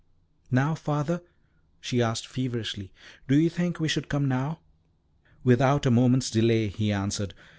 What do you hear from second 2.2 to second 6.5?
feverishly. "Do you think we should come now?" "Without a moment's